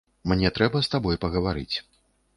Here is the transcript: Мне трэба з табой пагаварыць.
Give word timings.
Мне 0.31 0.51
трэба 0.55 0.81
з 0.87 0.91
табой 0.95 1.19
пагаварыць. 1.27 1.75